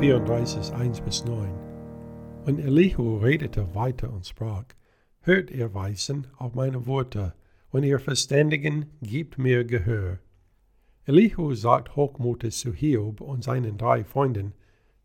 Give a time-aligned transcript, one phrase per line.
[0.00, 1.50] 34, 1 bis 9.
[2.46, 4.64] Und Elihu redete weiter und sprach,
[5.20, 7.34] Hört ihr Weisen auf meine Worte,
[7.70, 10.18] und ihr Verständigen gibt mir Gehör.
[11.04, 14.54] Elihu sagt hochmutig zu Hiob und seinen drei Freunden,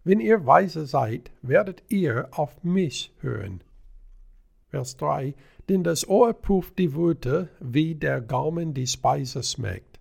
[0.05, 3.65] Wenn ihr weise seid, werdet ihr auf mich hören.
[4.69, 5.35] Vers 3,
[5.67, 9.99] Denn das Ohr prüft die Worte, wie der Gaumen die Speise schmeckt.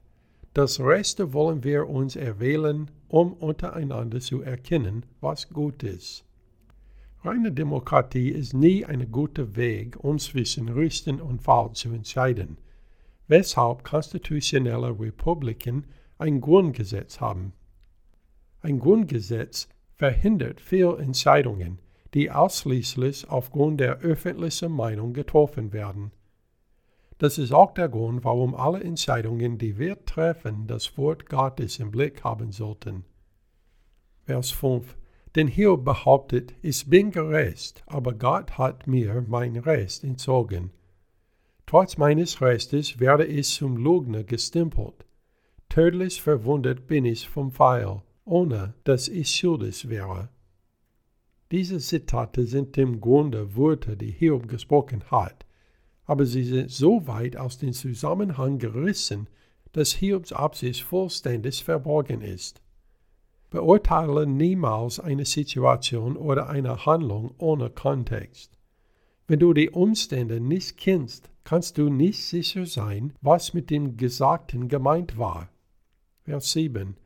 [0.52, 6.24] Das Reste wollen wir uns erwählen, um untereinander zu erkennen, was gut ist.
[7.23, 12.59] Reine Demokratie ist nie ein guter Weg, um zwischen Richtig und Falsch zu entscheiden,
[13.28, 15.87] weshalb konstitutionelle Republiken
[16.18, 17.52] ein Grundgesetz haben.
[18.62, 21.78] Ein Grundgesetz verhindert viele Entscheidungen,
[22.15, 26.10] die ausschließlich aufgrund der öffentlichen Meinung getroffen werden.
[27.18, 31.90] Das ist auch der Grund, warum alle Entscheidungen, die wir treffen, das Wort Gottes im
[31.90, 33.04] Blick haben sollten.
[34.24, 34.96] Vers 5
[35.35, 40.70] denn Hiob behauptet, ich bin gerecht, aber Gott hat mir mein Recht entzogen.
[41.66, 45.04] Trotz meines Restes werde ich zum Lügner gestempelt.
[45.68, 50.29] Tödlich verwundet bin ich vom Pfeil, ohne dass ich schuldig wäre.
[51.51, 55.45] Diese Zitate sind im Grunde Worte, die Hiob gesprochen hat,
[56.07, 59.29] aber sie sind so weit aus dem Zusammenhang gerissen,
[59.73, 62.60] dass Hiobs Absicht vollständig verborgen ist.
[63.51, 68.56] Beurteile niemals eine Situation oder eine Handlung ohne Kontext.
[69.27, 74.69] Wenn du die Umstände nicht kennst, kannst du nicht sicher sein, was mit dem Gesagten
[74.69, 75.49] gemeint war.
[76.25, 76.97] Vers 7.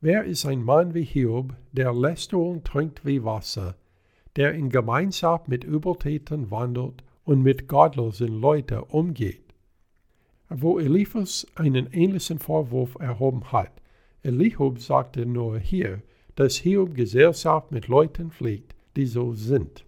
[0.00, 3.76] Wer ist ein Mann wie Hiob, der Lästerung trinkt wie Wasser,
[4.36, 9.44] der in Gemeinschaft mit Übeltätern wandelt und mit gottlosen Leuten umgeht?
[10.48, 13.82] Wo Eliphas einen ähnlichen Vorwurf erhoben hat,
[14.22, 16.02] Elihu sagte nur hier,
[16.36, 19.84] dass Hiob Gesellschaft mit Leuten pflegt, die so sind.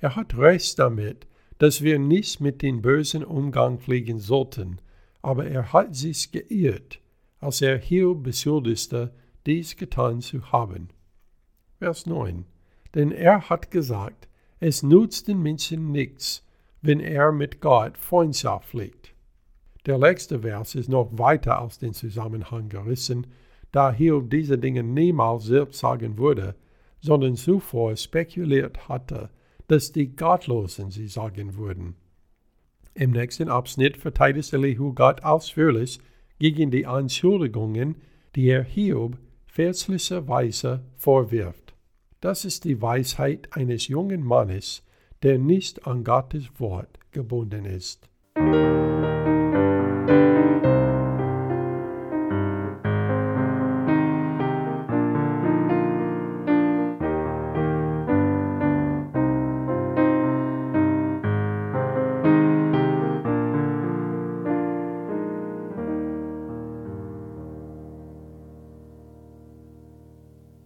[0.00, 1.26] Er hat recht damit,
[1.58, 4.78] dass wir nicht mit den bösen Umgang pflegen sollten,
[5.20, 6.98] aber er hat sich geirrt,
[7.40, 9.12] als er Hiob beschuldigte,
[9.44, 10.88] dies getan zu haben.
[11.78, 12.46] Vers 9.
[12.94, 14.28] Denn er hat gesagt,
[14.60, 16.40] es nutzt den Menschen nichts,
[16.84, 19.14] wenn er mit Gott Freundschaft pflegt.
[19.86, 23.26] Der letzte Vers ist noch weiter aus dem Zusammenhang gerissen,
[23.72, 26.54] da Hiob diese Dinge niemals selbst sagen würde,
[27.00, 29.30] sondern zuvor spekuliert hatte,
[29.66, 31.96] dass die Gottlosen sie sagen würden.
[32.92, 35.98] Im nächsten Abschnitt verteidigt Elihu Gott ausführlich
[36.38, 37.96] gegen die Anschuldigungen,
[38.36, 39.16] die er Hiob
[39.46, 41.74] fälschlicherweise vorwirft.
[42.20, 44.82] Das ist die Weisheit eines jungen Mannes,
[45.24, 48.10] der nicht an Gottes Wort gebunden ist.